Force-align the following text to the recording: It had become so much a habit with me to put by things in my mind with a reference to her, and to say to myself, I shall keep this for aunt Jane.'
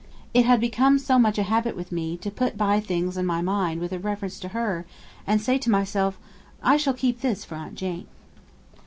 It 0.33 0.47
had 0.47 0.59
become 0.59 0.97
so 0.97 1.19
much 1.19 1.37
a 1.37 1.43
habit 1.43 1.75
with 1.75 1.91
me 1.91 2.17
to 2.17 2.31
put 2.31 2.57
by 2.57 2.79
things 2.79 3.17
in 3.17 3.25
my 3.27 3.43
mind 3.43 3.79
with 3.79 3.91
a 3.91 3.99
reference 3.99 4.39
to 4.39 4.47
her, 4.47 4.83
and 5.27 5.39
to 5.39 5.43
say 5.43 5.59
to 5.59 5.69
myself, 5.69 6.17
I 6.63 6.75
shall 6.77 6.95
keep 6.95 7.21
this 7.21 7.45
for 7.45 7.53
aunt 7.53 7.75
Jane.' 7.75 8.07